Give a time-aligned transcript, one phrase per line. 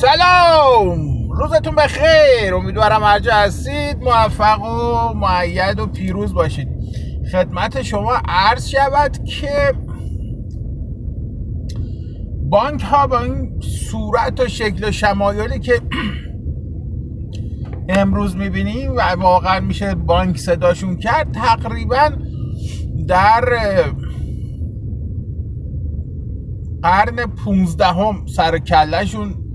[0.00, 1.30] سلام.
[1.30, 2.54] روزتون بخیر.
[2.54, 4.02] امیدوارم هر جا هستید.
[4.02, 6.68] موفق و معید و پیروز باشید.
[7.32, 9.72] خدمت شما عرض شود که
[12.50, 15.80] بانک ها با این صورت و شکل و شمایلی که
[17.88, 22.10] امروز می‌بینیم و واقعا میشه بانک صداشون کرد تقریبا
[23.08, 23.44] در
[26.82, 29.47] قرن پونزدهم سر کلشون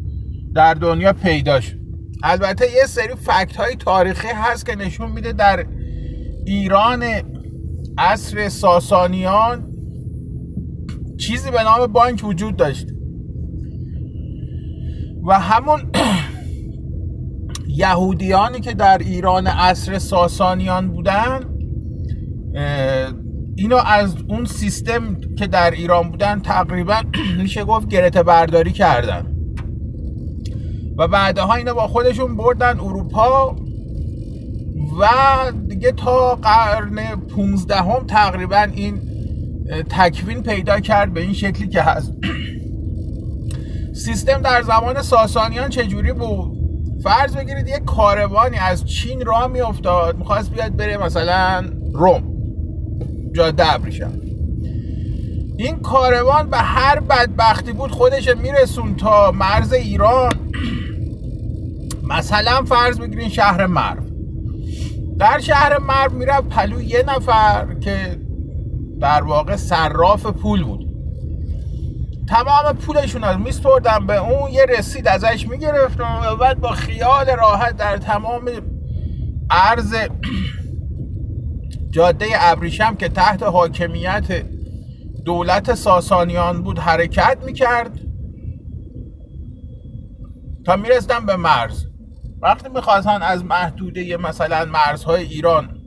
[0.55, 1.77] در دنیا پیدا شد.
[2.23, 5.66] البته یه سری فکت های تاریخی هست که نشون میده در
[6.45, 7.03] ایران
[7.98, 9.70] عصر ساسانیان
[11.17, 12.88] چیزی به نام بانک وجود داشت.
[15.27, 15.81] و همون
[17.67, 21.40] یهودیانی که در ایران عصر ساسانیان بودن
[23.55, 27.01] اینو از اون سیستم که در ایران بودن تقریبا
[27.41, 29.32] میشه گفت گرته برداری کردن.
[30.97, 33.55] و بعدها اینو با خودشون بردن اروپا
[34.99, 35.07] و
[35.68, 39.01] دیگه تا قرن 15 هم تقریبا این
[39.90, 42.13] تکوین پیدا کرد به این شکلی که هست.
[43.93, 46.57] سیستم در زمان ساسانیان چجوری بود؟
[47.03, 52.23] فرض بگیرید یه کاروانی از چین راه میافتاد می‌خواست بیاد بره مثلا روم.
[53.34, 54.23] جاده ابریشم.
[55.63, 60.33] این کاروان به هر بدبختی بود خودش میرسون تا مرز ایران.
[62.03, 64.03] مثلا فرض بگیرین شهر مرو.
[65.19, 68.19] در شهر مرو می‌رفت پلو یه نفر که
[69.00, 70.85] در واقع صراف پول بود.
[72.29, 77.78] تمام پولشون از میستردن به اون یه رسید ازش می‌گرفت و بعد با خیال راحت
[77.78, 78.50] در تمام
[79.50, 79.95] عرض
[81.95, 84.44] جاده ابریشم که تحت حاکمیت
[85.25, 88.00] دولت ساسانیان بود حرکت می‌کرد.
[90.66, 91.85] تا میرسدن به مرز.
[92.41, 95.80] وقتی می‌خواستن از محدوده مثلا مرزهای ایران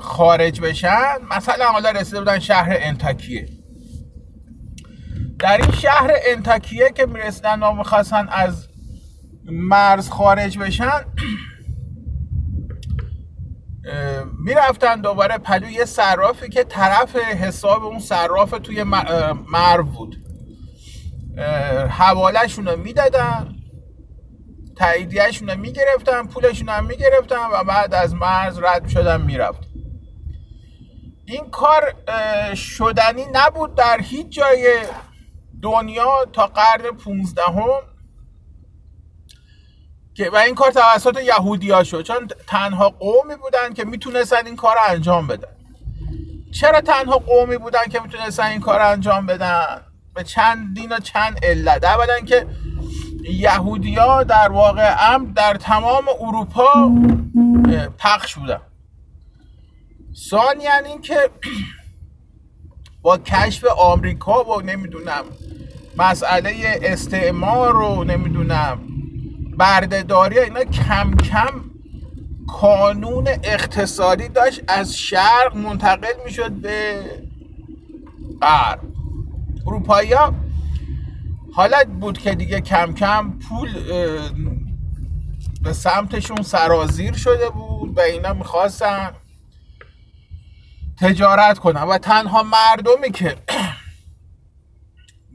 [0.00, 3.48] خارج بشن مثلا حالا رسیده بودن شهر انتکیه
[5.38, 8.68] در این شهر انتکیه که می‌رسیدن و می‌خواستن از
[9.44, 11.04] مرز خارج بشن
[14.44, 18.82] می‌رفتن دوباره پلو یه صرافی که طرف حساب اون صراف توی
[19.46, 20.16] مرو بود.
[21.90, 23.54] حوالهشون رو می‌دادن
[24.76, 29.60] تاییدیهشون رو می‌گرفتن پولشون هم می‌گرفتن و بعد از مرز رد شدن می‌رفت
[31.26, 31.94] این کار
[32.54, 34.78] شدنی نبود در هیچ جای
[35.62, 37.82] دنیا تا قرن 15 هم
[40.18, 42.02] که و این کار توسط یهودی ها شد.
[42.02, 45.48] چون تنها قومی بودن که می‌تونستن این کار انجام بدن.
[46.52, 49.80] چرا تنها قومی بودن که می‌تونستن این کار انجام بدن؟
[50.14, 51.84] به چند دین و چند علت.
[51.84, 52.46] اولا که
[53.22, 56.92] یهودیا در واقع هم در تمام اروپا
[57.98, 58.60] پخش بودن.
[60.30, 61.30] ثانیا این که
[63.02, 65.24] با کشف آمریکا و نمی‌دونم
[65.96, 68.97] مسئله استعمار رو نمی‌دونم
[69.58, 71.64] بردهداری اینا کم کم
[72.48, 77.04] کانون اقتصادی داشت از شرق منتقل می‌شد به
[78.42, 78.80] غرب.
[79.66, 80.34] اروپایی ها
[81.52, 83.68] حالت بود که دیگه کم کم پول
[85.62, 89.10] به سمتشون سرازیر شده بود و اینا می‌خواستن
[91.00, 93.36] تجارت کنن و تنها مردمی که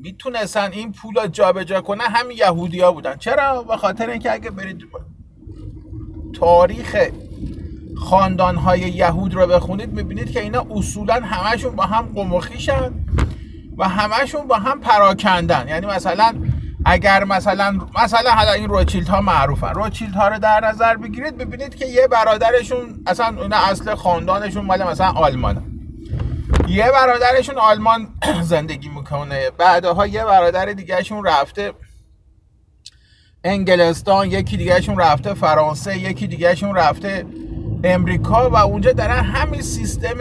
[0.03, 3.15] می‌تونستن این پول رو جابجا کنن همین یهودی ها بودن.
[3.15, 4.83] چرا؟ به خاطر اینکه اگه برید
[6.33, 7.09] تاریخ
[7.97, 12.93] خاندان های یهود رو بخونید می‌بینید که اینا اصولا همشون با هم قمخیشن
[13.77, 15.67] و همشون با هم پراکندن.
[15.67, 16.33] یعنی مثلا
[16.85, 19.73] اگر مثلا مثلا حالا این روچیلت ها معروفن.
[19.73, 24.83] روچیلت ها رو در نظر بگیرید ببینید که یه برادرشون اصلا اینا اصل خاندانشون مال
[24.83, 25.61] مثلا آلمانه.
[26.67, 28.07] یه برادرشون آلمان
[28.41, 29.49] زندگی می‌کنه.
[29.57, 31.73] بعدها یه برادر دیگهشون رفته
[33.43, 37.25] انگلستان یکی دیگهشون رفته فرانسه یکی دیگهشون رفته
[37.83, 40.17] امریکا و اونجا دارن همین سیستم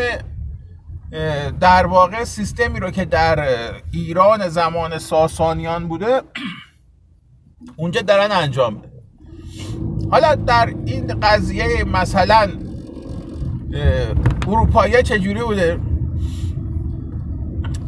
[1.60, 3.48] در واقع سیستمی رو که در
[3.92, 6.20] ایران زمان ساسانیان بوده
[7.76, 8.92] اونجا دارن انجام بده
[10.10, 12.52] حالا در این قضیه مثلا
[14.46, 15.80] اروپایی چجوری بوده؟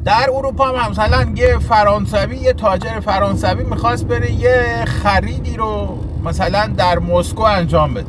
[0.04, 6.66] در اروپا هم مثلا یه فرانسوی یه تاجر فرانسوی می‌خواست بره یه خریدی رو مثلا
[6.66, 8.06] در مسکو انجام بده.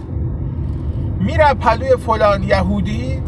[1.19, 3.21] میره پلوی فلان یهودی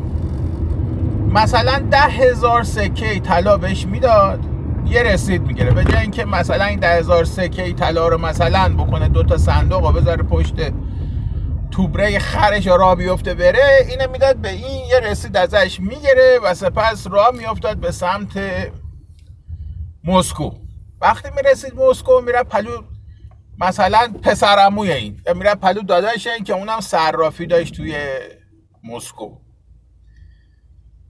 [1.34, 4.40] مثلا ده هزار سکه طلا بهش می‌داد
[4.86, 5.72] یه رسید می‌گیره.
[5.72, 9.84] به جای اینکه مثلا این ده هزار سکه طلا رو مثلا بکنه دو تا صندوق
[9.84, 10.56] و بذاره پشت
[11.78, 17.08] توبره خرش را بیفته بره اینه می‌داد به این یه رسید ازش می‌گیره و سپس
[17.08, 18.40] راه میافتاد به سمت
[20.04, 20.52] مسکو.
[21.02, 22.82] وقتی می‌رسید مسکو میره پلو
[23.60, 27.96] مثلا پسرموی این یا میره پلو داداش این که اونم صرافی داشت توی
[28.84, 29.38] مسکو.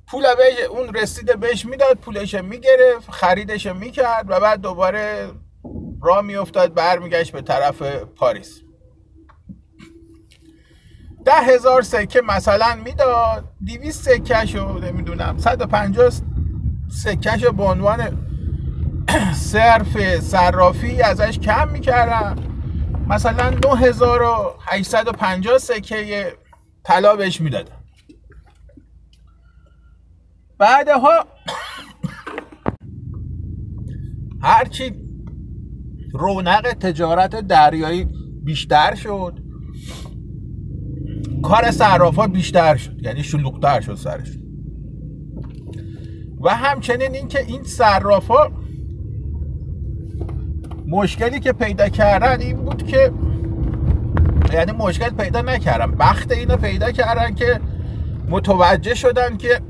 [0.07, 5.27] پول بهش اون رسیده بهش می‌داد پولش می‌گرفت خریدش می‌کرد و بعد دوباره
[6.01, 7.81] راه میافتاد برمیگشت به طرف
[8.15, 8.61] پاریس.
[11.27, 13.53] ده هزار سکه مثلا می‌داد.
[13.65, 16.11] دیویست سکه شو نمی‌دونم 150
[16.89, 18.27] سکه شو به عنوان
[19.51, 22.35] صرف صرافی ازش کم می‌کردم.
[23.07, 26.33] مثلا 9850 سکه
[26.83, 27.83] طلا بهش می‌دادم.
[30.57, 31.25] بعدها
[34.43, 34.93] هرچی
[36.13, 38.07] رونق تجارت دریایی
[38.43, 39.46] بیشتر شد.
[41.47, 44.27] کار صرافا بیشتر شد یعنی شلوغتر شد سرش.
[46.41, 48.51] و همچنین اینکه این صرافا
[50.87, 53.11] مشکلی که پیدا کردن این بود که
[54.53, 57.59] یعنی مشکل پیدا نکردم بخت اینو پیدا کردن که
[58.29, 59.61] متوجه شدن که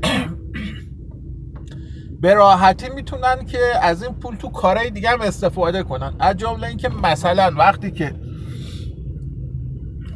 [2.22, 6.14] به راحتی می‌تونن که از این پول تو کارهای دیگه هم استفاده کنن.
[6.20, 8.14] از جمله اینکه مثلا وقتی که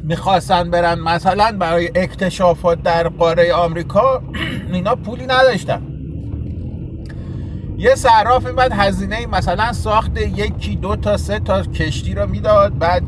[0.03, 4.21] می‌خواستن برن مثلا برای اکتشافات در قاره آمریکا
[4.73, 5.81] اینا پولی نداشتن.
[7.77, 12.77] یه صراف بعد هزینه مثلا ساخت یکی دو تا سه تا کشتی رو می‌داد.
[12.77, 13.03] بعد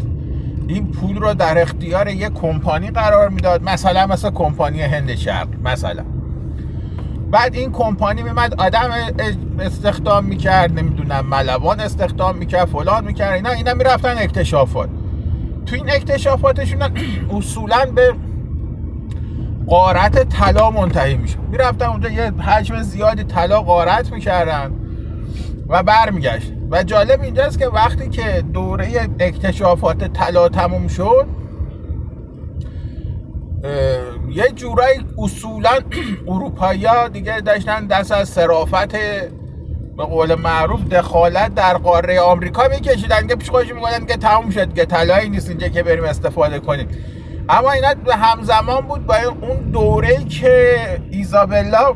[0.67, 3.63] این پول رو در اختیار یه کمپانی قرار می‌داد.
[3.63, 6.05] مثلا مثلا کمپانی هند شرق مثلا.
[7.31, 8.89] بعد این کمپانی میمد آدم
[9.59, 14.89] استخدام می‌کرد نمی‌دونم ملوان استخدام می‌کرد فلان می‌کرد اینا اینا می‌رفتن اکتشافات.
[15.65, 16.81] تو این اکتشافاتشون
[17.29, 18.15] اصولا به
[19.67, 21.37] قارت طلا منتهی میشه.
[21.51, 24.71] می‌رفتن اونجا یه حجم زیادی طلا قارت می‌کردن
[25.69, 26.51] و برمیگشت.
[26.71, 31.25] و جالب اینجاست که وقتی که دوره اکتشافات طلا تموم شد
[34.29, 35.79] یه جورایی اصولا
[36.27, 38.95] اروپایی دیگه داشتن دست از صرافت
[39.97, 44.73] به قول معروف دخالت در قاره آمریکا میکشیدن که پیش خودش میگن که تموم شد
[44.73, 46.87] که طلایی نیست اینجا که بریم استفاده کنیم.
[47.49, 50.77] اما اینا همزمان بود با اون دوره که
[51.11, 51.95] ایزابلا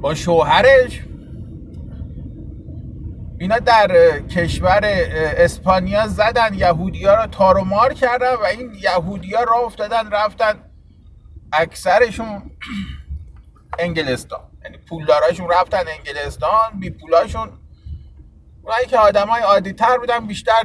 [0.00, 1.02] با شوهرش
[3.38, 4.80] اینا در کشور
[5.36, 6.54] اسپانیا زدن.
[6.54, 10.54] یهودی ها رو تارومار کردن و این یهودی ها را افتادن رفتن
[11.52, 12.42] اکثرشون
[13.78, 14.40] انگلستان.
[14.64, 17.58] یعنی پولداراشون رفتن انگلستان بی پولاشون
[18.62, 20.64] اونایی که آدم های عادی تر بودن بیشتر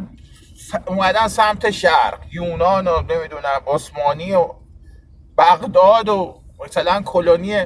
[0.85, 4.49] اومدن سمت شرق یونان و نمی‌دونم عثمانی و
[5.37, 7.65] بغداد و مثلا کلونی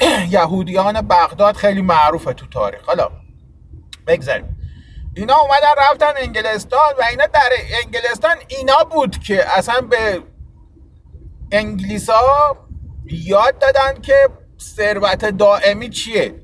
[0.30, 2.84] یهودیان بغداد خیلی معروفه تو تاریخ.
[2.86, 3.10] حالا
[4.06, 4.56] بگذاریم.
[5.16, 7.50] اینا اومدن رفتن انگلستان و اینا در
[7.82, 10.22] انگلستان اینا بود که اصلا به
[11.52, 12.56] انگلیس ها
[13.04, 14.28] یاد دادن که
[14.76, 16.34] ثروت دائمی چیه؟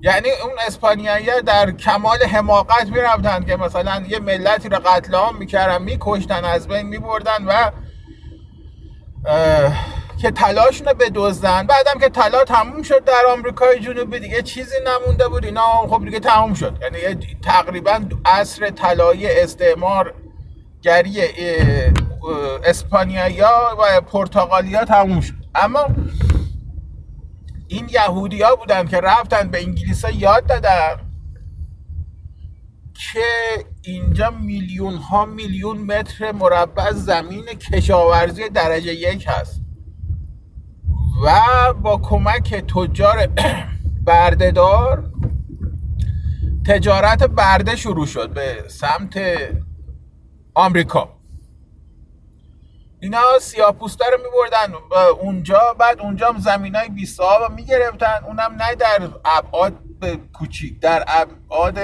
[0.00, 5.82] یعنی اون اسپانیایی در کمال حماقت می‌رفتن که مثلا یه ملتی رو قتل عام می‌کردن
[5.82, 7.70] میکشتن از بین میبردن و
[10.22, 11.66] که تلاشون رو بدزدن.
[11.66, 15.44] بعدم که طلا تموم شد در آمریکای جنوبی دیگه چیزی نمونده بود.
[15.44, 16.78] اینا خب دیگه تموم شد.
[16.82, 16.98] یعنی
[17.44, 20.14] تقریبا عصر طلایی استعمار
[20.82, 21.22] گری
[22.64, 25.34] اسپانیایی و پرتغالیا تموم شد.
[25.54, 25.86] اما
[27.68, 30.96] این یهودی ها بودن که رفتن به انگلیس یاد دادن
[32.94, 33.20] که
[33.82, 39.62] اینجا میلیون ها میلیون متر مربع زمین کشاورزی درجه یک هست
[41.24, 41.40] و
[41.74, 43.26] با کمک تجار
[44.06, 45.12] بردهدار
[46.66, 49.18] تجارت برده شروع شد به سمت
[50.54, 51.15] آمریکا.
[53.00, 54.74] اینا سیاپوستا رو میبردن.
[55.20, 58.24] اونجا بعد اونجا هم زمین های بی صاحب می‌گرفتن.
[58.26, 59.74] اونم نه در ابعاد
[60.32, 61.78] کوچیک در ابعاد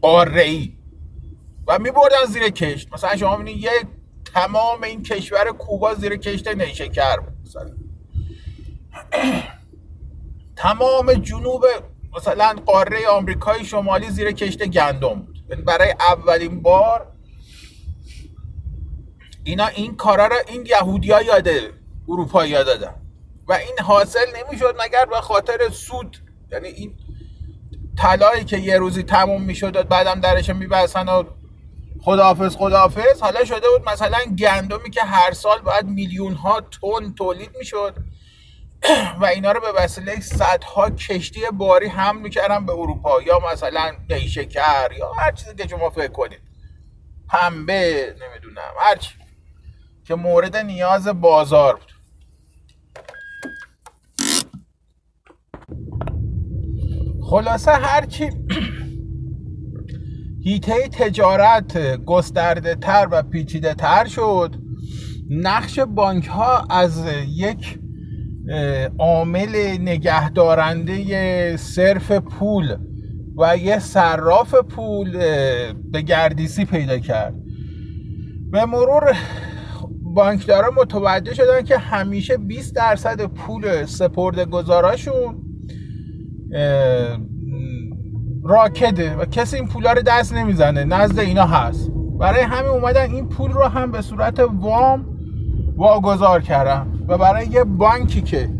[0.00, 0.72] قاره ای
[1.68, 2.92] و میبردن زیر کشت.
[2.92, 3.70] مثلا شما ببینید یه
[4.34, 7.70] تمام این کشور کوبا زیر کشت نیشکر بود مثلا
[10.56, 11.64] تمام جنوب
[12.16, 15.38] مثلا قاره آمریکای شمالی زیر کشت گندم بود.
[15.50, 17.13] یعنی برای اولین بار
[19.44, 21.48] اینا این کارا رو این یهودی ها یاد
[22.08, 22.94] اروپایی ها دادن.
[23.48, 26.16] و این حاصل نمی‌شد مگر به خاطر سود.
[26.52, 26.96] یعنی این
[27.98, 31.24] طلایی که یه روزی تموم می‌شد بعدم درش میبستن و
[32.02, 37.50] خداحافظ خداحافظ حالا شده بود مثلا گندمی که هر سال باید میلیون ها تن تولید
[37.58, 37.94] می‌شد.
[39.20, 44.92] و اینا رو به وسیله صدها کشتی باری هم می‌کردن به اروپا یا مثلا نیشکر
[44.98, 46.40] یا هر چیزی که شما فکر کنید.
[47.28, 49.23] پنبه نمی‌دونم هرچی
[50.04, 51.92] که مورد نیاز بازار بود.
[57.22, 58.30] خلاصه هرچی
[60.44, 64.54] هیته تجارت گسترده تر و پیچیده تر شد
[65.30, 67.78] نقش بانک ها از یک
[68.98, 72.76] عامل نگهدارنده صرف پول
[73.36, 75.12] و یه صراف پول
[75.92, 77.34] به گردیسی پیدا کرد.
[78.50, 79.16] به مرور
[80.14, 85.34] بانکدارا متوجه شدن که همیشه 20 درصد پول سپرده گذاراشون
[88.44, 91.90] راکده و کسی این پولا رو دست نمی‌زنه نزد اینا هست.
[92.20, 95.06] برای همین اومدن این پول رو هم به صورت وام
[95.76, 98.50] واگذار کردن و برای یه بانکی که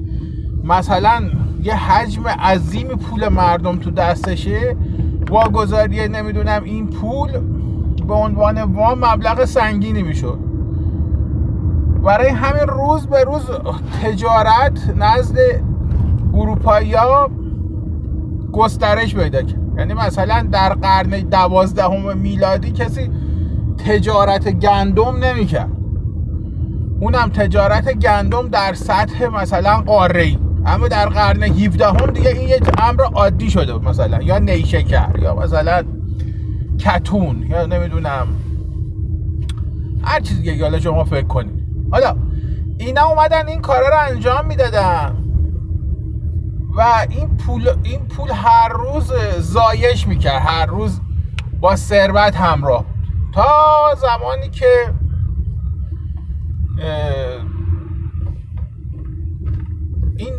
[0.64, 1.30] مثلا
[1.62, 4.76] یه حجم عظیم پول مردم تو دستشه
[5.30, 7.30] واگذاری نمی‌دونم این پول
[8.08, 10.53] به عنوان وام مبلغ سنگینی می‌شد.
[12.04, 13.42] برای همین روز به روز
[14.02, 15.36] تجارت نزد
[16.34, 17.30] اروپایی ها
[18.52, 19.60] گسترش پیدا کرد.
[19.78, 23.10] یعنی مثلا در قرن دوازدهم میلادی کسی
[23.86, 25.70] تجارت گندم نمی‌کرد.
[27.00, 32.48] اونم تجارت گندم در سطح مثلا قاره ای اما در قرن 17 هم دیگه این
[32.48, 34.22] یک امر عادی شده مثلا.
[34.22, 35.82] یا نیشکر یا مثلا
[36.78, 38.26] کتون یا نمی‌دونم.
[40.02, 41.63] هر چیزی که حالا شما فکر کنید.
[41.94, 42.16] حالا
[42.78, 45.24] اینا اومدن این کارا رو انجام می‌دادن.
[46.76, 51.00] و این پول این پول هر روز زایش می‌کرد هر روز
[51.60, 52.84] با ثروت همراه
[53.34, 53.44] تا
[54.00, 54.94] زمانی که
[60.16, 60.34] این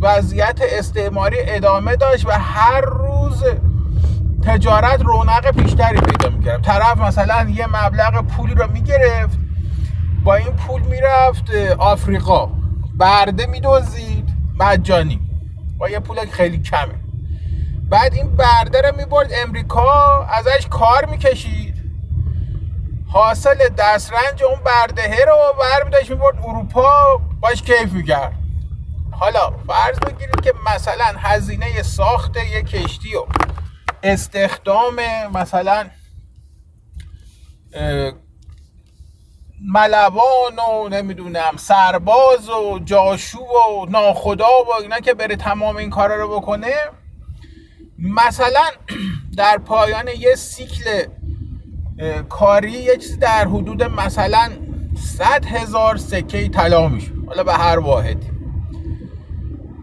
[0.00, 3.44] وضعیت استعماری ادامه داشت و هر روز
[4.42, 6.62] تجارت رونق بیشتری پیدا می‌کرد.
[6.62, 9.47] طرف مثلا یه مبلغ پولی رو می‌گرفت
[10.24, 12.46] با این پول می‌رفت آفریقا.
[12.94, 15.20] برده میدوزید مجانی
[15.78, 16.94] با یه پول خیلی کمه.
[17.90, 21.74] بعد این برده رو می‌برد امریکا ازش کار می‌کشید.
[23.08, 27.20] حاصل دسترنج اون بردهه رو برمیداشت می‌برد اروپا.
[27.40, 28.32] باش کیف می‌کرد.
[29.10, 33.26] حالا فرض بگیرید که مثلا هزینه ساخت یه کشتی و
[34.02, 34.94] استخدام
[35.34, 35.86] مثلا
[39.64, 46.16] ملوان و نمی‌دونم سرباز و جاشو و ناخدا و اینا که بره تمام این کارا
[46.16, 46.74] رو بکنه.
[47.98, 48.64] مثلا
[49.36, 51.02] در پایان یه سیکل
[52.28, 54.50] کاری یه چیزی در حدود مثلا
[55.18, 58.26] صد هزار سکه طلا میشه حالا به هر واحدی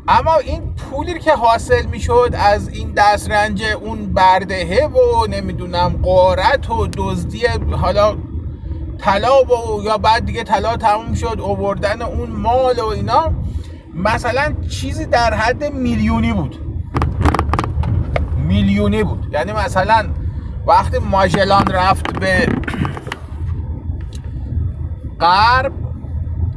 [0.07, 6.87] اما این پولی که حاصل می‌شد از این دسترنج اون بردهه و نمی‌دونم قارت و
[6.97, 8.17] دزدی حالا
[8.99, 13.31] طلا و یا بعد دیگه طلا تموم شد اووردن اون مال و اینا
[13.95, 16.59] مثلا چیزی در حد میلیونی بود.
[18.37, 19.27] میلیونی بود.
[19.33, 20.05] یعنی مثلا
[20.67, 22.47] وقتی ماژلان رفت به
[25.19, 25.71] غرب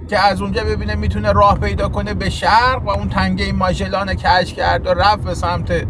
[0.09, 4.55] که از اونجا ببینه می‌تونه راه پیدا کنه به شرق و اون تنگه ماژلان کش
[4.55, 5.87] کرد و رفت به سمت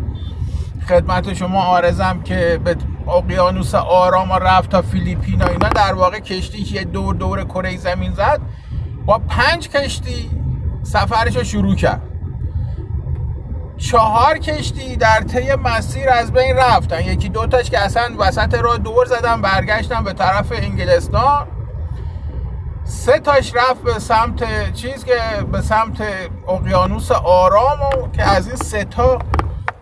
[0.89, 2.77] خدمت شما آرزم که به
[3.09, 8.41] اقیانوس آرام رفت تا فیلیپین اینا در واقع کشتی که دور دور کره زمین زد
[9.07, 10.31] با پنج کشتی
[10.83, 12.03] سفرش رو شروع کرد.
[13.77, 17.01] چهار کشتی در طی مسیر از بین رفتن.
[17.01, 21.47] یکی دوتاش که اصلا وسط را دور زدن برگشتن به طرف انگلستان.
[22.85, 25.21] سه تاش رفت به سمت چیز که
[25.53, 26.03] به سمت
[26.49, 29.19] اقیانوس آرام و که از این سه تا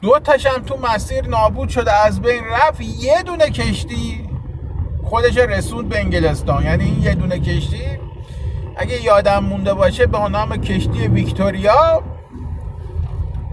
[0.01, 4.31] دو تاشم تو مسیر نابود شده از بین رفت یه دونه کشتی
[5.05, 6.65] خودش رسوند به انگلستان.
[6.65, 7.83] یعنی این یه دونه کشتی
[8.77, 12.03] اگه یادم مونده باشه به نام کشتی ویکتوریا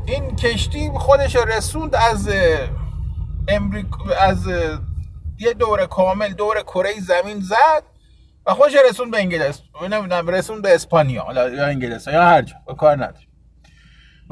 [0.05, 2.29] این کشتی خودش رسوند از
[3.47, 3.85] امریک...
[4.19, 4.47] از
[5.39, 7.83] یه دور کامل دور کره زمین زد
[8.45, 9.93] و خوش رسوند به انگلستان.
[9.93, 13.27] نمی‌دونم رسوند به اسپانیا یا انگلستان یا هر جا کار نداره.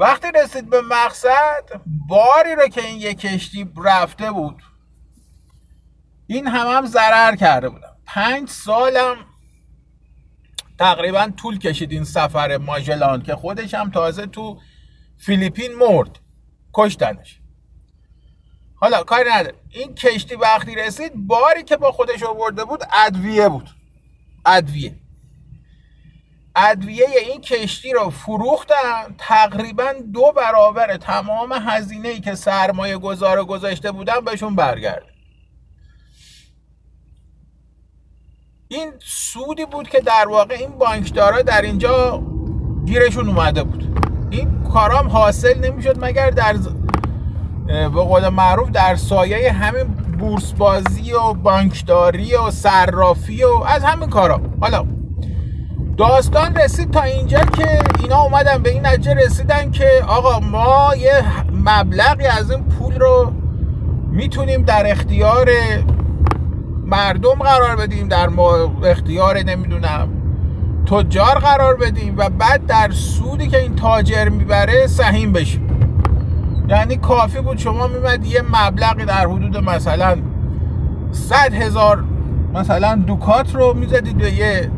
[0.02, 4.62] وقتی رسید به مقصد باری رو که این یک کشتی رفته بود
[6.26, 7.96] این هم هم ضرر کرده بودم.
[8.06, 9.16] پنج سالم
[10.78, 14.60] تقریبا طول کشید این سفر ماجلان که خودش هم تازه تو
[15.18, 16.18] فیلیپین مرد
[16.74, 17.40] کشتنش.
[18.74, 19.56] حالا کاری نداره.
[19.70, 23.70] این کشتی وقتی رسید باری که با خودش آورده بود ادویه بود.
[24.46, 25.01] ادویه.
[26.56, 29.14] ادویه این کشتی رو فروختن.
[29.18, 35.02] تقریبا دو برابر تمام هزینه ای که سرمایه گذار گذاشته بودن بهشون برگرد.
[38.68, 42.22] این سودی بود که در واقع این بانکدارا در اینجا
[42.86, 44.00] گیرشون اومده بود.
[44.30, 46.56] این کارام حاصل نمی‌شد مگر در
[47.66, 49.84] به قول معروف در سایه همین
[50.18, 54.40] بورس بازی و بانکداری و صرافی و از همین کارا.
[54.60, 54.86] حالا
[55.96, 61.24] داستان رسید تا اینجا که اینا اومدن به این نتیجه رسیدن که آقا ما یه
[61.52, 63.32] مبلغی از این پول رو
[64.10, 65.50] می‌تونیم در اختیار
[66.86, 68.28] مردم قرار بدیم در
[68.84, 70.08] اختیار نمی‌دونم
[70.86, 75.68] تجار قرار بدیم و بعد در سودی که این تاجر می‌بره سهیم بشیم.
[76.68, 80.18] یعنی کافی بود شما میمد یه مبلغی در حدود مثلا
[81.12, 82.04] صد هزار
[82.54, 84.70] مثلا دوکات رو می‌زدید به یه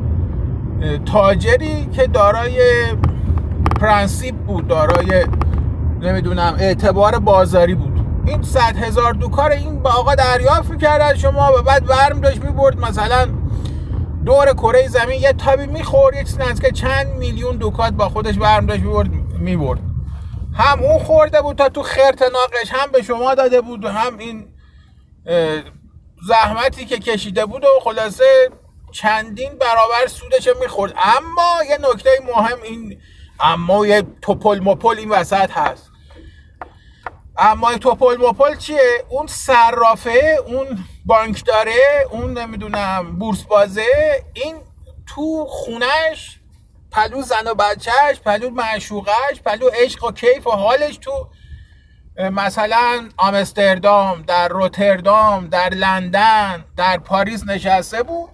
[1.06, 2.60] تاجری که دارای
[3.80, 5.26] پرنسیپ بود دارای
[6.00, 8.06] نمی‌دونم اعتبار بازاری بود.
[8.26, 12.44] این صد هزار دوکار این با آقا دریافت می‌کرد از شما و بعد برم داشت
[12.44, 12.80] می‌برد.
[12.80, 13.28] مثلا
[14.24, 18.82] دور کره زمین یه تابی می‌خورد چیزی که چند میلیون دوکات با خودش برم داشت
[18.82, 19.80] می‌برد می‌برد.
[20.54, 24.44] هم اون خورده بود تا تو خرتناقش هم به شما داده بود و هم این
[26.28, 28.24] زحمتی که کشیده بود و خلاصه
[28.94, 30.94] چندین برابر سودش می‌خورد.
[30.96, 33.00] اما یه نکته مهم این
[33.40, 35.90] اما یه تپل مپل این وسط هست.
[37.38, 44.56] اما تپل مپل چیه؟ اون صرافه اون بانک داره اون نمی‌دونم بورس بازه این
[45.06, 46.40] تو خونش
[46.92, 51.28] پلو زن و بچهش پلو معشوقش پلو عشق و کیف و حالش تو
[52.18, 58.33] مثلا آمستردام در روتردام در لندن در پاریس نشسته بود.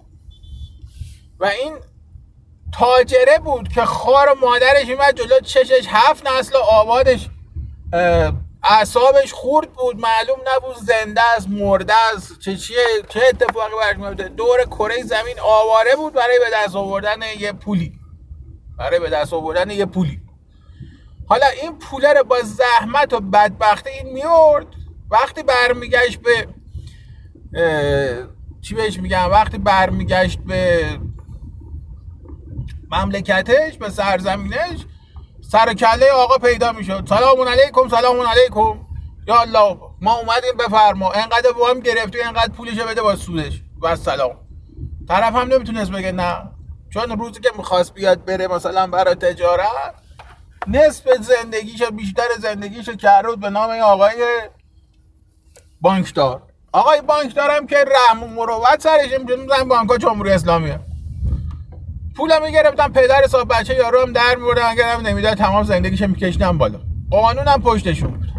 [1.41, 1.73] و این
[2.73, 7.29] تاجره بود که خار مادرش میمد جلو چشش هفت نسل آبادش
[8.63, 12.77] اعصابش خورد بود معلوم نبود زنده است مرده است چه چیه
[13.09, 17.99] چه اتفاقی برش میفته دور کره زمین آواره بود برای به دست آوردن یه پولی.
[18.77, 20.21] برای به دست آوردن یه پولی.
[21.27, 24.67] حالا این پوله رو با زحمت و بدبختی این میورد.
[25.11, 26.47] وقتی برمیگشت به
[28.61, 30.85] چی بهش میگم وقتی برمیگشت به
[32.91, 34.85] مملکتش به سرزمینش
[35.51, 37.05] سر کله آقا پیدا می‌شد.
[37.09, 38.87] سلام علیکم سلام علیکم.
[39.27, 41.11] یا الله ما اومدیم بفرما.
[41.11, 43.61] انقدر هم گرفتی انقدر پولش بده با سودش.
[43.81, 44.37] و سلام.
[45.07, 46.49] طرف هم نمی‌تونست بگه نه.
[46.93, 49.95] چون روزی که می‌خواست بیاد بره مثلا برای تجارت
[50.67, 54.25] نصف زندگیشو بیشتر زندگیشو کرد به نام آقای
[55.81, 56.41] بانکدار.
[56.73, 60.79] آقای بانکدارم که رحم و مروت سرش میشه بانک جمهوری اسلامیه.
[62.15, 66.57] پولم می‌گرفتم پدر صاحب بچه یارو هم در میبردم اگر هم نمی‌داد تمام زندگیش میکشیدم
[66.57, 66.79] بالا.
[67.11, 68.31] قانونم پشتشون بود.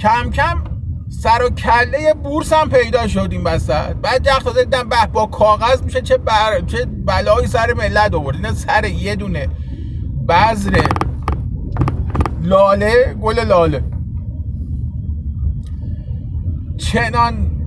[0.00, 0.64] کم کم
[1.08, 3.92] سر و کله بورس هم پیدا شد این وسط.
[3.92, 6.60] بعد جخت تازه دیدم به با کاغذ میشه چه بر...
[6.66, 8.36] چه بلایی سر ملت آورد.
[8.36, 9.48] اینا سر یه دونه
[10.28, 10.86] بذر
[12.42, 13.84] لاله گل لاله.
[16.78, 17.57] چنان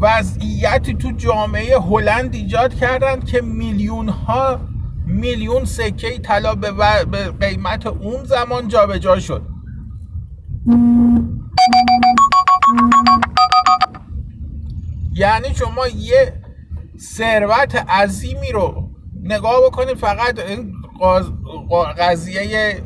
[0.00, 4.60] وضعیتی تو جامعه هلند ایجاد کردن که میلیون ها
[5.06, 6.72] میلیون سکه طلا به,
[7.04, 9.42] به قیمت اون زمان جابجا جا شد.
[15.14, 16.32] یعنی شما یه
[16.98, 18.90] ثروت عظیمی رو
[19.22, 20.72] نگاه بکنید فقط این
[21.98, 22.76] قضیه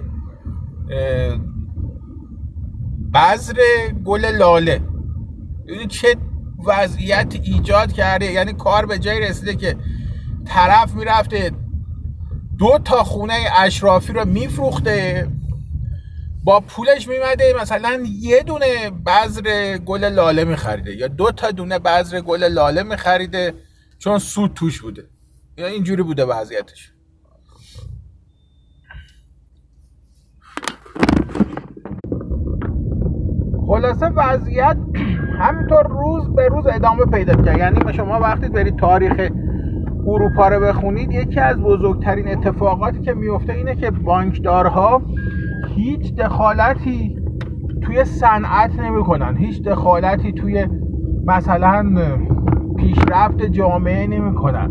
[3.14, 3.56] بذر
[4.04, 4.80] گل لاله.
[5.88, 6.16] چه
[6.66, 9.76] وضعیت ایجاد کرده یعنی کار به جای رسیده که
[10.46, 11.52] طرف می‌رفته
[12.58, 15.28] دو تا خونه اشرافی رو میفروخته
[16.44, 22.20] با پولش میمده مثلا یه دونه بذر گل لاله میخریده یا دو تا دونه بذر
[22.20, 23.54] گل لاله میخریده
[23.98, 25.04] چون سود توش بوده.
[25.58, 26.92] یا اینجوری بوده وضعیتش.
[33.68, 34.76] خلاصه وضعیت
[35.38, 39.30] همینطور روز به روز ادامه پیدا کرد یعنی شما وقتی برید تاریخ
[40.06, 45.02] اروپا رو بخونید یکی از بزرگترین اتفاقاتی که میفته اینه که بانکدارها
[45.76, 47.16] هیچ دخالتی
[47.82, 49.36] توی صنعت نمی‌کنن.
[49.36, 50.66] هیچ دخالتی توی
[51.26, 51.92] مثلا
[52.76, 54.70] پیشرفت جامعه نمی‌کنن.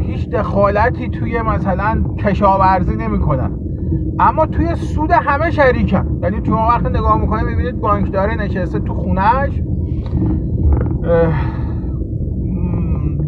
[0.00, 3.67] هیچ دخالتی توی مثلا کشاورزی نمی‌کنن.
[4.18, 8.94] اما توی سود همه شریکن یعنی شما وقت نگاه می‌کنه می‌بینید بانک داره نشسته تو
[8.94, 9.62] خونهش.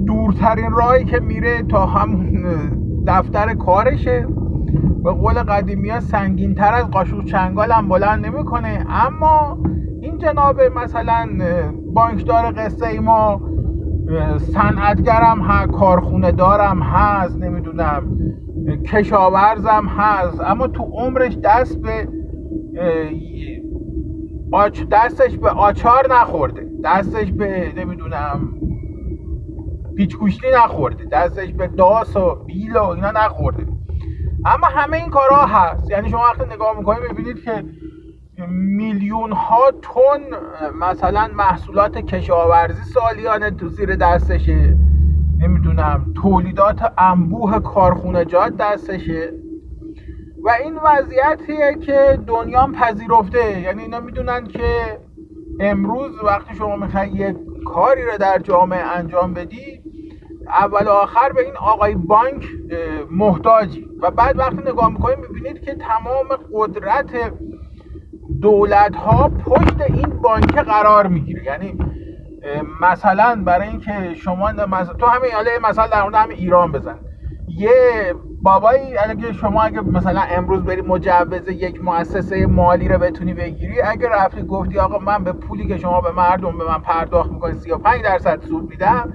[0.06, 2.44] دورترین راهی که میره تا همون
[3.06, 4.26] دفتر کارشه.
[5.04, 8.86] به قول قدیمی ها سنگین تر از قاشق چنگال هم بلند نمی‌کنه.
[8.88, 9.58] اما
[10.02, 11.28] این جناب مثلا
[11.94, 13.40] بانکدار قصه ای ما
[14.38, 18.02] صنعتگرم ها کارخونه دارم هست نمی‌دونم.
[18.86, 22.08] کشاورزم هست اما تو عمرش دست به
[24.52, 28.54] آچ دستش به آچار نخورده دستش به نمی‌دونم
[29.96, 33.66] پیچگوشتی نخورده دستش به داس و بیل و اینا نخورده.
[34.44, 35.90] اما همه این کارها هست.
[35.90, 37.64] یعنی شما وقتی نگاه می‌کنید می‌بینید که
[38.48, 40.20] میلیون ها تن
[40.80, 44.76] مثلا محصولات کشاورزی سالیانه تو زیر دستشه.
[45.40, 49.32] نمی‌دونم تولیدات انبوه کارخونجات دستشه.
[50.44, 53.60] و این وضعیتیه که دنیا پذیرفته.
[53.60, 54.98] یعنی اینا می‌دونن که
[55.60, 59.80] امروز وقتی شما می‌خوای یه کاری رو در جامعه انجام بدی
[60.48, 62.46] اول و آخر به این آقای بانک
[63.10, 63.86] محتاجی.
[64.02, 67.32] و بعد وقتی نگاه می‌کنید می‌بینید که تمام قدرت
[68.40, 71.44] دولت ها پشت این بانک قرار می‌گیره.
[71.44, 71.78] یعنی
[72.80, 76.98] مثلا برای اینکه شما تو همین حالا مثلا در مورد همین ایران بزن.
[77.48, 83.80] یه بابایی اگه شما اگه مثلا امروز بری مجوز یک مؤسسه مالی رو بتونی بگیری
[83.82, 87.54] اگه رفتی گفتی آقا من به پولی که شما به مردم به من پرداخت می‌کنی
[87.54, 89.12] 35 درصد سود میدم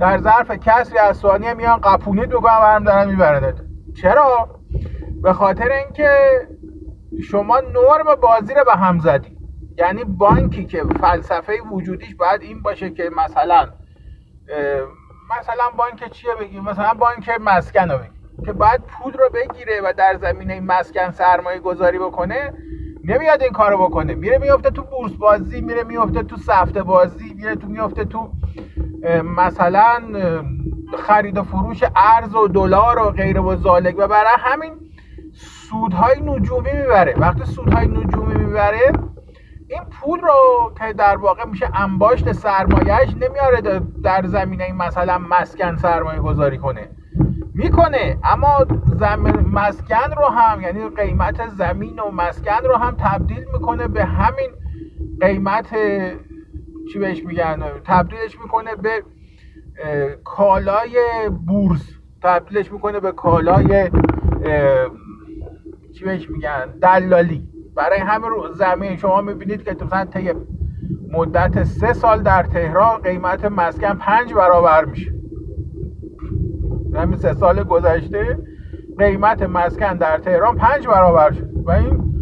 [0.00, 3.54] در ظرف کسری از ثانیه میان قپونی دو برم دارن میبردت
[4.02, 4.48] چرا؟
[5.22, 6.08] به خاطر اینکه
[7.22, 9.33] شما نرم بازی رو به هم زدی.
[9.78, 13.68] یعنی بانکی که فلسفه وجودیش باید این باشه که مثلا
[15.40, 18.14] مثلا بانک چیه بگیم؟ مثلا بانک مسکن رو بگیم.
[18.44, 22.52] که باید پول رو بگیره و در زمینه مسکن سرمایه گذاری بکنه
[23.04, 24.14] نمیاد این کارو بکنه.
[24.14, 28.30] میره میفته تو بورس بازی میره میفته تو سفته بازی میره تو میفته تو
[29.36, 30.02] مثلا
[30.98, 34.72] خرید و فروش ارز و دلار و غیره و زالک و برای همین
[35.34, 37.14] سودهای نجومی می‌بره.
[37.18, 38.92] وقتی سودهای نجومی می‌بره
[39.74, 45.76] این پول رو که در واقع میشه انباشت سرمایهش نمیاره در زمینه این مثلا مسکن
[45.76, 46.88] سرمایه گذاری کنه.
[47.54, 48.66] می‌کنه اما
[48.98, 54.50] زمین مسکن رو هم یعنی قیمت زمین و مسکن رو هم تبدیل می‌کنه به همین
[55.20, 55.70] قیمت
[56.92, 59.02] چی بهش میگن؟ تبدیلش می‌کنه به
[60.24, 60.98] کالای
[61.46, 61.90] بورس.
[62.22, 63.90] تبدیلش می‌کنه به کالای
[65.98, 67.48] چی بهش میگن؟ دلالی.
[67.76, 68.96] برای همه رو زمین.
[68.96, 70.32] شما می‌بینید که مثلا طی
[71.12, 75.12] مدت سه سال در تهران قیمت مسکن پنج برابر میشه.
[76.94, 78.38] همین سه سال گذشته
[78.98, 81.50] قیمت مسکن در تهران پنج برابر شد.
[81.64, 82.14] و این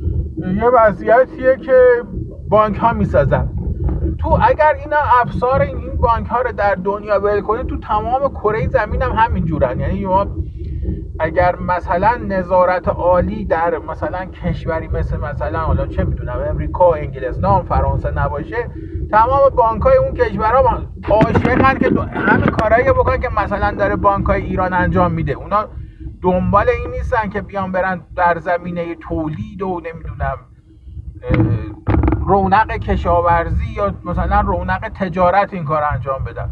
[0.57, 2.03] یه وضعیتیه که
[2.49, 3.49] بانک ها می‌سازن.
[4.19, 8.69] تو اگر اینا افسار این بانک ها رو در دنیا ول کنید تو تمام کره
[8.69, 10.27] زمین هم همین جورن یعنی ما
[11.23, 18.11] اگر مثلا نظارت عالی در مثلا کشوری مثل مثلا حالا چه می‌دونم امریکا انگلستان فرانسه
[18.11, 18.71] نباشه
[19.11, 24.43] تمام بانک های اون کشورها عاشقن که همه کارهایی بکنن که مثلا داره بانک های
[24.43, 25.33] ایران انجام میده.
[25.33, 25.69] اونا
[26.23, 30.39] دنبال این نیستن که بیان برن در زمینه تولید و نمی‌دونم
[32.27, 36.51] رونق کشاورزی یا مثلا رونق تجارت این کار انجام بدن.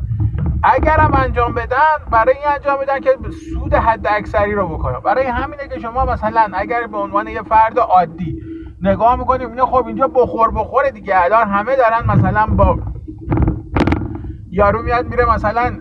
[0.63, 1.77] اگر هم انجام بدن
[2.11, 3.11] برای این انجام بدن که
[3.53, 5.01] سود حد اکثری رو بکنن.
[5.01, 8.43] برای همینه که شما مثلا اگر به عنوان یه فرد عادی
[8.83, 11.25] نگاه می‌کنیم اینه خب اینجا بخور بخوره دیگه.
[11.25, 12.79] الان همه دارن مثلا با
[14.51, 15.81] یارو میاد میره مثلا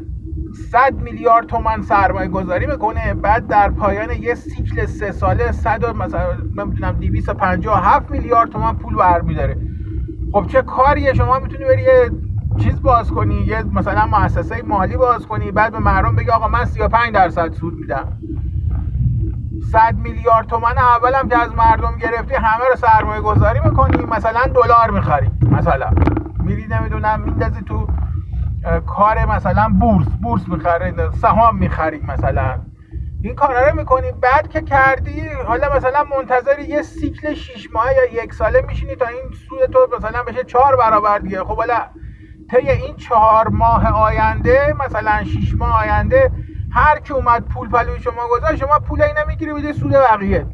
[0.72, 6.34] 100 میلیارد تومن سرمایه گذاری می‌کنه بعد در پایان یه سیکل سه ساله 100 مثلا
[6.56, 9.58] نمی‌دونم 257 میلیارد تومن پول برمیداره.
[10.34, 11.86] خب چه کاریه؟ شما می‌تونی بری
[12.60, 16.66] چیز باز کنی یه مثلا مؤسسه مالی باز کنی بعد به مردم بگی آقا من
[16.66, 18.08] 35 درصد سود میدم.
[19.72, 24.92] 100 میلیارد تومن اولم که از مردم گرفتی همه رو سرمایه گذاری می‌کنی مثلا دلار
[24.92, 25.90] می‌خری مثلا.
[26.40, 27.88] میری نمی‌دونم میندازی تو
[28.88, 32.60] کار مثلا بورس بورس می‌خری سهام می‌خری مثلا.
[33.24, 34.12] این کارا رو می‌کنی.
[34.22, 39.08] بعد که کردی حالا مثلا منتظر یه سیکل 6 ماه یا یک ساله میشینی تا
[39.08, 41.44] این سود تو مثلا بشه چهار برابر دیگه.
[41.44, 41.76] خب حالا
[42.52, 46.32] طی این چهار ماه آینده مثلا 6 ماه آینده
[46.72, 50.48] هر کی اومد پول پلوی شما گذاشت شما پول اینا می‌گیری بده سود بقیه.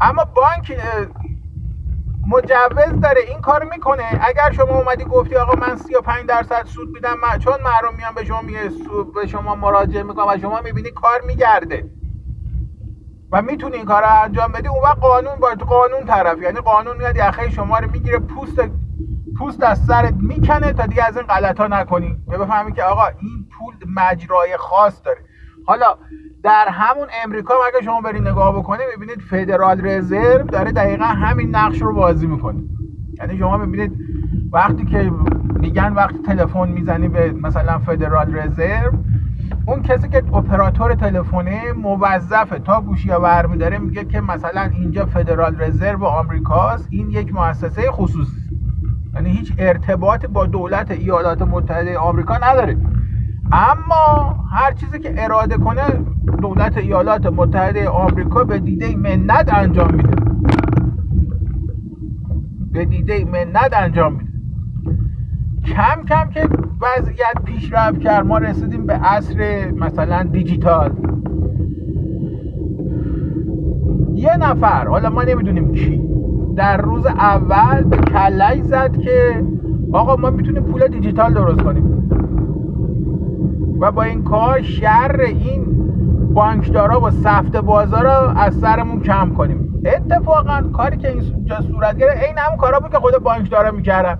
[0.00, 0.76] اما بانک
[2.28, 4.04] مجوز داره این کار می‌کنه.
[4.20, 8.24] اگر شما اومدی گفتی آقا من 35 درصد سود میدم من چون محروم میام به
[8.24, 8.70] شما میگه
[9.14, 11.90] به شما مراجعه می‌کنم و شما می‌بینی کار میگرده.
[13.32, 16.96] و می‌تونی این کار رو انجام بدی اون وقت قانون با قانون طرف یعنی قانون
[16.96, 18.60] میاد یخه شما رو می‌گیره پوست
[19.38, 22.16] پوست از سرت می‌کنه تا دیگه از این غلط ها نکنی.
[22.32, 25.18] یا بفهمی که آقا این پول مجرای خاص داره.
[25.66, 25.86] حالا
[26.42, 31.82] در همون امریکا اگه شما برید نگاه بکنید می‌بینید فدرال رزرو داره دقیقا همین نقش
[31.82, 32.60] رو بازی می‌کنه.
[33.18, 33.92] یعنی شما می‌بینید
[34.52, 35.12] وقتی که
[35.60, 38.92] میگن وقتی تلفن می‌زنی به مثلا فدرال رزرو
[39.66, 45.60] اون کسی که اپراتور تلفنه موظفه تا گوشی ور میداره میگه که مثلا اینجا فدرال
[45.60, 48.45] رزرو آمریکاست این یک مؤسسه خصوصی.
[49.16, 52.76] یعنی هیچ ارتباطی با دولت ایالات متحده آمریکا نداره.
[53.52, 55.84] اما هر چیزی که اراده کنه
[56.42, 60.16] دولت ایالات متحده آمریکا به دیده منت انجام میده.
[62.72, 64.32] به دیده منت انجام میده.
[65.64, 66.48] کم کم که
[66.80, 70.92] وضعیت پیشرفت کرد ما رسیدیم به عصر مثلا دیجیتال.
[74.14, 76.15] یه نفر حالا ما نمی‌دونیم کی
[76.56, 79.44] در روز اول به کلک زد که
[79.92, 82.10] آقا ما می‌تونیم پول دیجیتال درست کنیم.
[83.80, 85.66] و با این کار شر این
[86.34, 89.82] بانکدارا و سفت بازار رو از سرمون کم کنیم.
[89.86, 94.18] اتفاقا کاری که اینجا صورت گرفت این همون کارا بود که خود بانکدارا می‌کردن.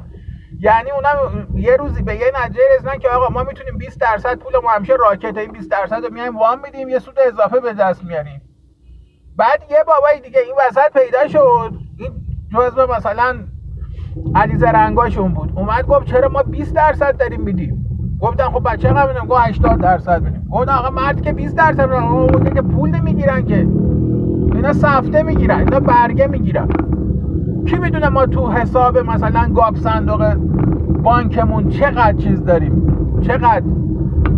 [0.60, 4.52] یعنی اونم یه روزی به یه نتیجه رسیدن که آقا ما می‌تونیم 20 درصد پول
[4.62, 8.04] ما همیشه راکت این 20 درصد رو میایم وام میدیم یه سود اضافه به دست
[8.04, 8.42] میاریم.
[9.36, 11.85] بعد یه بابای دیگه این وسط پیدا شد.
[12.48, 13.34] جزء مثلا
[14.34, 15.52] علی زرنگاشون بود.
[15.56, 17.82] اومد گفت چرا ما 20 درصد داریم میدیم؟
[18.20, 20.48] گفتن خب بچه هم میدم گفت 80 درصد میدیم.
[20.50, 22.54] گفت آقا مرد که 20 درصد میدن.
[22.54, 23.68] که پول نمی‌گیرن که.
[24.54, 25.58] اینا سفته می‌گیرن.
[25.58, 26.68] اینا برگه می‌گیرن.
[27.66, 30.34] کی می‌دونه ما تو حساب مثلا گاب صندوق
[31.02, 32.82] بانکمون چقدر چیز داریم؟
[33.20, 33.62] چقدر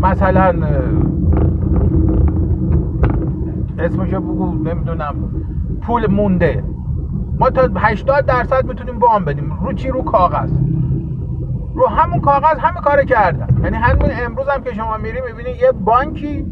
[0.02, 0.54] مثلا
[3.78, 5.14] اسمشو بگو نمی‌دونم.
[5.82, 6.64] پول مونده.
[7.38, 9.58] ما تا 80 درصد می‌تونیم وام بدیم.
[9.62, 10.50] رو چی؟ رو کاغذ.
[11.74, 13.62] رو همون کاغذ همه کار کردن.
[13.62, 16.46] یعنی همین امروز هم که شما میری می‌بینی یه بانکی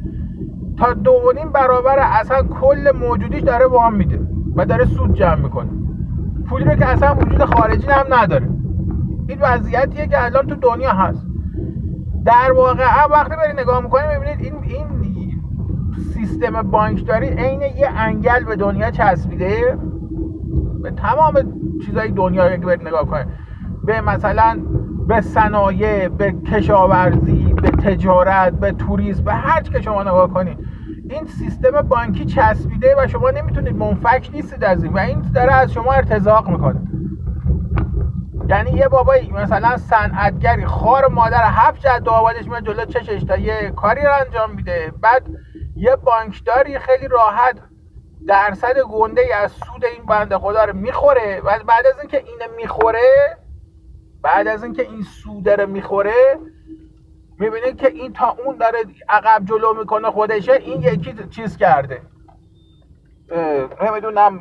[0.79, 4.20] تا دو برابر اصلا کل موجودیش داره وام میده
[4.57, 5.70] و داره سود جمع می‌کنه.
[6.49, 8.49] پولی رو که اصلا وجود خارجی هم نداره.
[9.29, 11.27] این وضعیتیه که الان تو دنیا هست.
[12.25, 14.87] در واقع وقتی بری نگاه می‌کنی می‌بینید این این
[16.14, 19.79] سیستم بانکداری عین یه انگل به دنیا چسبیده.
[20.87, 21.35] به تمام
[21.87, 23.27] چیزای دنیا که برید نگاه کنید
[23.85, 24.59] به مثلا
[25.09, 30.59] به صنایع به کشاورزی به تجارت به توریسم به هر که شما نگاه کنید
[31.11, 35.72] این سیستم بانکی چسبیده و شما نمی‌تونید منفک نیستید از این و این داره از
[35.72, 36.81] شما ارتزاق می‌کنه.
[38.49, 43.72] یعنی یه بابایی مثلا صنعتگری خار مادر هفت جد آبادش میاد جلو چشش تا یه
[43.77, 44.92] کاری رو انجام میده.
[45.03, 45.22] بعد
[45.77, 47.59] یه بانکداری خیلی راحت
[48.28, 51.40] درصد گنده ای از سود این بنده خدا رو می‌خوره.
[51.44, 53.36] و بعد از اینکه اینه می‌خوره
[54.22, 56.38] بعد از اینکه این سوده رو می‌خوره
[57.38, 62.02] می‌بینید که این تا اون داره عقب جلو می‌کنه خودشه این یکی چیز کرده.
[63.82, 64.40] نمی‌دونم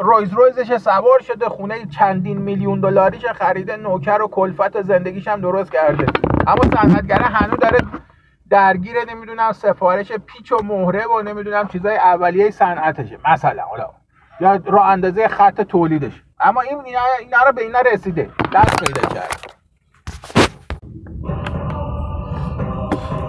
[0.00, 5.72] رویز رویزش سوار شده خونه چندین میلیون دلاریش خریده نوکر و کلفت زندگیش هم درست
[5.72, 6.06] کرده.
[6.46, 7.78] اما صنعتگره هنوز داره
[8.50, 13.90] درگیر نمی‌دونم سفارش پیچ و مهره و نمی‌دونم چیزای اولیه صنعتشه مثلا حالا.
[14.40, 16.22] یا را اندازه خط تولیدش.
[16.40, 16.78] اما این
[17.20, 18.30] اینا رو به اینا رسیده.
[18.54, 19.54] دست پیدا کرد.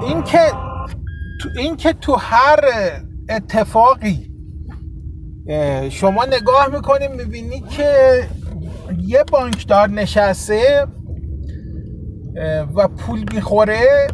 [0.01, 0.39] این که
[1.41, 2.59] تو این که تو هر
[3.29, 4.31] اتفاقی
[5.89, 8.23] شما نگاه می‌کنیم می‌بینید که
[8.97, 10.87] یه بانکدار نشسته
[12.75, 14.07] و پول می‌خوره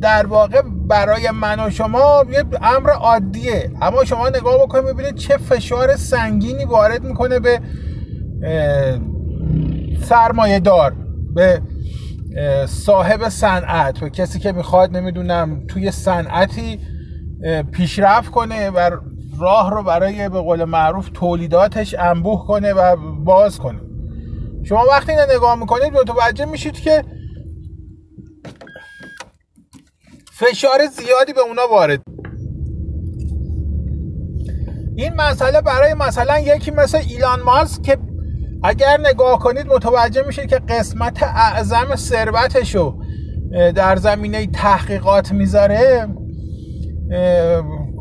[0.00, 3.70] در واقع برای من و شما یه امر عادیه.
[3.82, 7.60] اما شما نگاه بکنید می‌بینید چه فشار سنگینی وارد می‌کنه به
[10.02, 10.96] سرمایه دار
[11.34, 11.62] به
[12.66, 16.80] صاحب صنعت و کسی که می‌خواد نمی‌دونم توی صنعتی
[17.72, 18.90] پیشرفت کنه و
[19.38, 23.80] راه رو برای به قول معروف تولیداتش انبوه کنه و باز کنه.
[24.64, 27.04] شما وقتی نگاه می‌کنید متوجه میشید که
[30.40, 32.00] فشار زیادی به اونا وارد
[34.96, 37.98] این مسئله برای مثلا یکی مثل ایلان ماسک که
[38.62, 42.98] اگر نگاه کنید متوجه میشید که قسمت اعظم ثروتشو
[43.74, 46.08] در زمینه تحقیقات می‌ذاره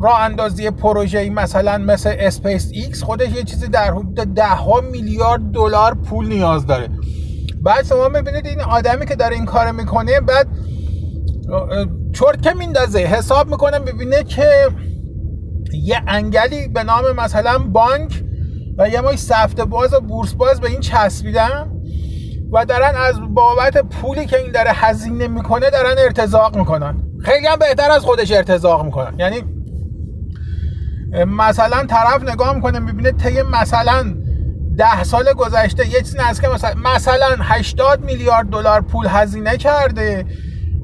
[0.02, 5.94] راه اندازی پروژه مثلا مثل اسپیس ایکس خودش یه چیزی در حدود ده میلیارد دلار
[5.94, 6.90] پول نیاز داره.
[7.64, 10.48] بعد شما می‌بینید این آدمی که داره این کار می‌کنه بعد
[12.14, 13.00] چرت میندازه.
[13.00, 14.68] حساب می‌کنه ببینه که
[15.74, 18.24] یه انگلی به نام مثلا بانک
[18.78, 21.72] و یه مای سفت باز و بورس باز به این چسبیدن
[22.52, 27.04] و دارن از بابت پولی که این داره هزینه می‌کنه دارن ارتزاق می‌کنن.
[27.24, 29.20] خیلی هم بهتر از خودش ارتزاق می‌کنن.
[29.20, 29.44] یعنی
[31.26, 34.14] مثلا طرف نگاه می‌کنه می‌بینه طی مثلا
[34.78, 40.26] ده سال گذشته یه چیزی که مثلا مثلا 80 میلیارد دلار پول هزینه کرده.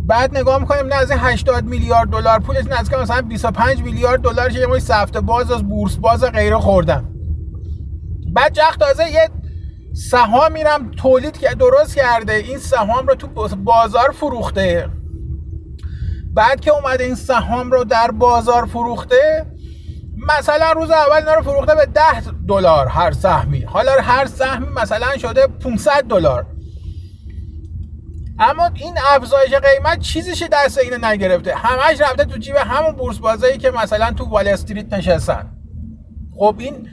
[0.07, 4.21] بعد نگاه می‌کنیم نه از این 80 میلیارد دلار پول از که مثلا 25 میلیارد
[4.21, 7.09] دلار یه مای سفته باز از بورس باز غیره خوردن.
[8.33, 9.29] بعد جخ تازه یه
[9.93, 12.33] سهام میرم تولید که درست کرده.
[12.33, 14.89] این سهام رو تو بازار فروخته.
[16.33, 19.45] بعد که اومده این سهام رو در بازار فروخته
[20.37, 22.01] مثلا روز اول اینا رو فروخته به 10
[22.47, 23.61] دلار هر سهمی.
[23.61, 26.45] حالا هر سهمی مثلا شده 500 دلار.
[28.39, 31.55] اما این افزایش قیمت چیزیش دست اینو نگرفته.
[31.55, 35.51] همش رفته تو جیب همون بورس بازایی که مثلا تو وال استریت نشستن.
[36.39, 36.89] خب این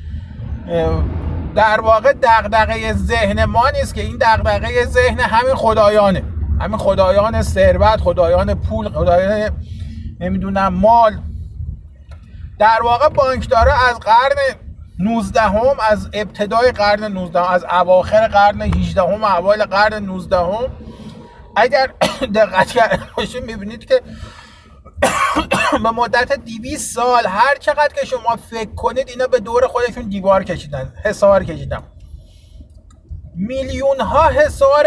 [1.55, 6.22] در واقع دغدغه ذهن ما نیست که این دغدغه ذهن همین خدایانه.
[6.61, 9.50] همین خدایان ثروت خدایان پول خدایان
[10.20, 11.18] نمی‌دونم مال.
[12.59, 14.57] در واقع بانکدارا از قرن
[14.98, 20.66] 19 هم از ابتدای قرن 19 از اواخر قرن 18 هم اول قرن 19 هم
[21.57, 21.87] اگر
[22.35, 24.03] دقت کرده باشید می‌بینید که
[25.83, 30.45] به مدت 200 سال هر چقدر که شما فکر کنید اینا به دور خودشون دیوار
[30.45, 31.83] کشیدن حسار کشیدن.
[33.35, 34.87] میلیون ها حسار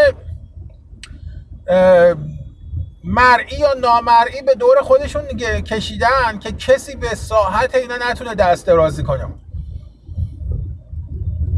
[3.04, 5.24] مرئی یا نامرئی به دور خودشون
[5.62, 9.26] کشیدن که کسی به ساحت اینا نتونه دست درازی کنه.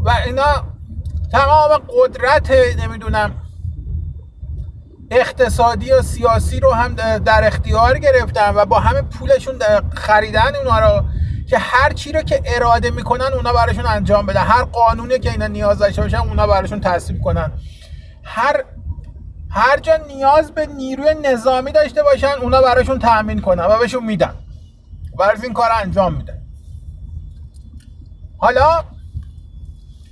[0.04, 0.64] و اینا
[1.32, 3.47] تمام قدرت نمی‌دونم
[5.10, 9.58] اقتصادی و سیاسی رو هم در اختیار گرفتن و با همه پولشون
[9.94, 11.04] خریدن اونا رو
[11.48, 14.40] که هر چی رو که اراده می‌کنن اونا براشون انجام بدن.
[14.40, 17.52] هر قانونی که اینا نیاز داشته باشن اونا براشون تصویب کنن.
[18.24, 18.64] هر
[19.50, 24.34] هر جا نیاز به نیروی نظامی داشته باشن اونا براشون تأمین کنن و بهشون میدن
[25.18, 26.38] و این کار انجام میدن.
[28.38, 28.84] حالا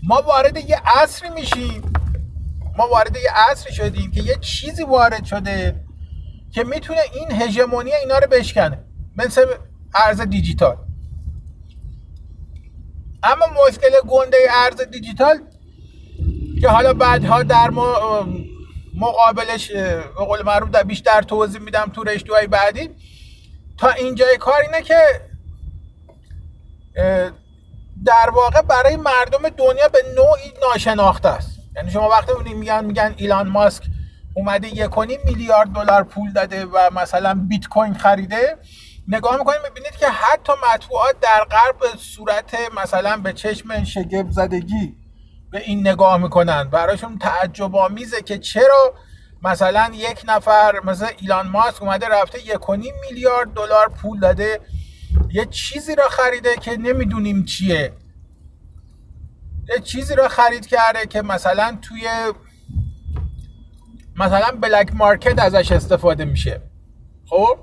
[0.03, 1.83] ما وارد یه عصری میشیم
[2.79, 5.85] ما وارد یه عصری شدیم که یه چیزی وارد شده
[6.53, 8.85] که می‌تونه این هژمونی اینا رو بشکنه.
[9.17, 9.47] مثل
[9.95, 10.77] ارز دیجیتال.
[13.23, 15.39] اما مشکل گنده ارز دیجیتال
[16.61, 18.27] که حالا بعدها در ما
[18.95, 22.91] مقابلش به قول معروف در بیشتر توضیح میدم تو رشتوهای بعدی.
[23.79, 24.97] تا اینجای کار اینه که
[28.05, 31.56] در واقع برای مردم دنیا به نوعی ناشناخته است.
[31.77, 33.83] یعنی شما وقتی میگن میگن ایلان ماسک
[34.35, 34.91] اومده یک
[35.25, 38.59] میلیارد دلار پول داده و مثلا بیت کوین خریده
[39.09, 44.97] نگاه می‌کنید می‌بینید که حتی مطبوعات در غرب به صورت مثلا به چشم شگفت زدگی
[45.51, 46.65] به این نگاه می‌کنن.
[46.65, 48.95] براشون تعجب آمیزه که چرا
[49.43, 52.71] مثلا یک نفر مثلا ایلان ماسک اومده رفته یک
[53.03, 54.61] میلیارد دلار پول داده
[55.33, 57.79] یه چیزی را خریده که نمی‌دونیم چیه.
[57.79, 57.93] یه
[59.85, 62.09] چیزی رو خرید کرده که مثلا توی
[64.17, 66.61] مثلا بلک مارکت ازش استفاده میشه.
[67.31, 67.59] خب؟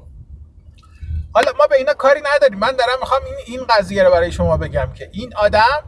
[1.34, 2.60] حالا ما به اینا کاری نداریم.
[2.60, 5.84] من دارم می‌خوام این این قضیه رو برای شما بگم که این آدم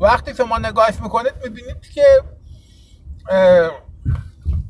[0.00, 2.04] وقتی شما نگاهش می‌کنید می‌بینید که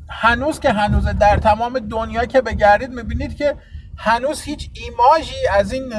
[0.09, 3.57] هنوز که هنوز در تمام دنیا که بگردید می‌بینید که
[3.97, 5.93] هنوز هیچ ایماژی از این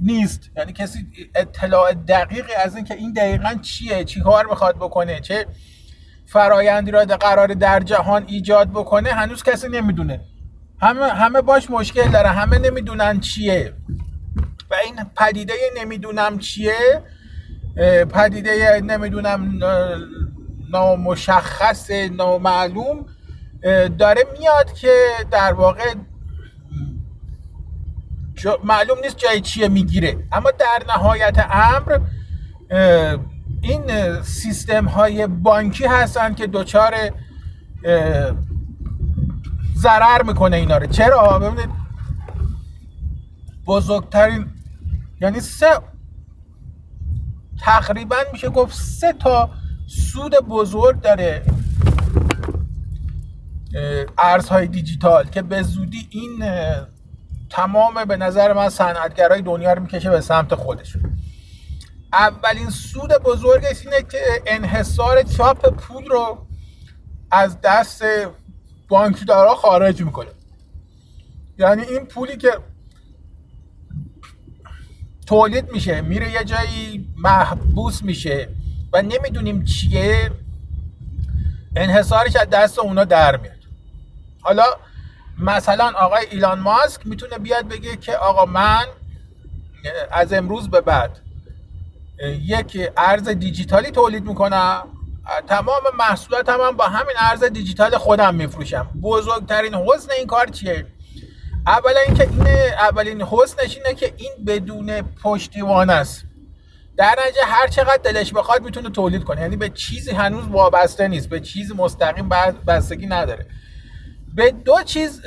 [0.00, 0.50] نیست.
[0.56, 5.46] یعنی کسی اطلاع دقیقی از اینکه این دقیقا چیه چی کار می‌خواد بکنه چه
[6.26, 10.20] فرایندی را قرار در جهان ایجاد بکنه هنوز کسی نمی‌دونه.
[10.80, 12.28] همه همه باش مشکل داره.
[12.28, 13.72] همه نمی‌دونن چیه.
[14.70, 17.02] و این پدیده نمی‌دونم چیه.
[18.12, 19.58] پدیده نمی‌دونم
[20.70, 23.06] نامشخص نامعلوم
[23.98, 24.92] داره میاد که
[25.30, 25.94] در واقع
[28.64, 30.16] معلوم نیست جای چیه می‌گیره.
[30.32, 31.98] اما در نهایت امر
[33.62, 36.94] این سیستم های بانکی هستن که دچار
[39.76, 40.86] ضرر می‌کنه اینا رو.
[40.86, 41.70] چرا؟ ببینید
[43.66, 44.46] بزرگترین
[45.20, 45.78] یعنی سه
[47.60, 49.50] تقریبا میشه گفت سه تا
[49.86, 51.42] سود بزرگ داره
[54.18, 56.44] ارزهای دیجیتال که به زودی این
[57.50, 60.96] تمام به نظر من صنعتگرای دنیا رو می‌کشه به سمت خودش
[62.12, 66.46] اولین سود بزرگش اینه که انحصار چاپ پول رو
[67.30, 68.04] از دست
[68.88, 70.28] بانکدارا خارج می‌کنه.
[71.58, 72.50] یعنی این پولی که
[75.26, 78.48] تولید میشه میره یه جایی محبوس میشه
[78.92, 80.30] و نمی‌دونیم چیه
[81.76, 83.54] انحصارش از دست اونا در میاد.
[84.40, 84.64] حالا
[85.40, 88.84] مثلا آقای ایلان ماسک می‌تونه بیاد بگه که آقا من
[90.10, 91.18] از امروز به بعد
[92.44, 94.82] یک ارز دیجیتالی تولید می‌کنم.
[95.46, 98.88] تمام محصولات هم, با همین ارز دیجیتال خودم میفروشم.
[99.02, 100.86] بزرگترین حسن این کار چیه؟
[101.66, 106.24] اولا اینکه این اولین حسنش اینه که این بدون پشتیبان است.
[106.96, 109.40] در نتیجه هر چقدر دلش بخواد می‌تونه تولید کنه.
[109.40, 111.28] یعنی به چیزی هنوز وابسته نیست.
[111.28, 112.28] به چیزی مستقیم
[112.66, 113.46] بستگی نداره.
[114.34, 115.22] به دو چیز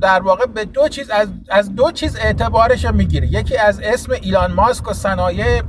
[0.00, 3.26] در واقع به دو چیز از, از دو چیز اعتبارش می‌گیره.
[3.26, 5.62] یکی از اسم ایلان ماسک و صنایع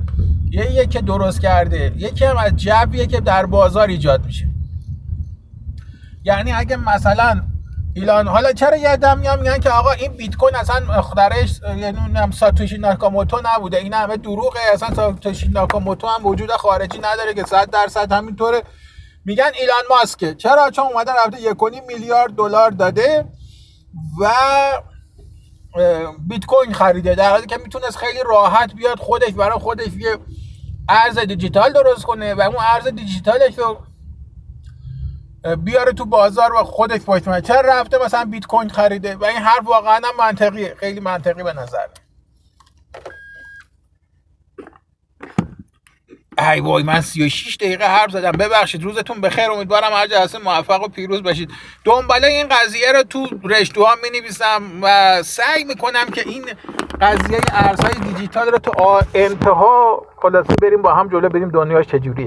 [0.51, 4.47] یه که درست کرده یکی هم از جبیه که در بازار ایجاد میشه.
[6.23, 7.41] یعنی اگه مثلا
[7.93, 12.31] ایلان حالا چرا یه دم میگن که آقا این بیت کوین اصلا خدرش یعنی هم
[12.31, 13.77] ساتوشی ناکاموتو نبوده.
[13.77, 14.59] این همه دروغه.
[14.73, 18.63] اصلا ساتوشی ناکاموتو هم وجود خارجی نداره که 100 درصد همینطوره.
[19.28, 21.57] میگن ایلان ماسکه چرا؟ چون اومده رفته یک
[21.88, 23.25] میلیارد دلار داده
[24.21, 24.32] و
[26.28, 27.15] بیت کوین خریده.
[27.15, 30.17] در حالی که می‌تونست خیلی راحت بیاد خودش برای خودش یه
[30.89, 33.78] ارز دیجیتال درست کنه و اون ارز دیجیتالش رو
[35.55, 39.67] بیاره تو بازار و خودش پشت چرا رفته مثلا بیت کوین خریده؟ و این حرف
[39.67, 40.75] واقعا منطقیه.
[40.80, 41.88] خیلی منطقی به نظر
[46.39, 48.31] ای وای من 36 دقیقه حرف زدم.
[48.31, 49.51] ببخشید روزتون بخیر.
[49.51, 51.51] امیدوارم هر جلسه موفق و پیروز باشید.
[51.83, 56.45] دنباله این قضیه رو تو رشته ها می نویسم و سعی می‌کنم که این
[57.01, 62.15] قضیه ارزهای دیجیتال رو تو انتها خلاصه بریم با هم جلو بریم دنیاش چجوریه.